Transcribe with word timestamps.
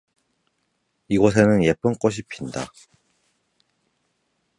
이곳에는 1.09 1.63
예쁜 1.63 1.93
꽃이 1.93 2.21
핀다. 2.27 2.71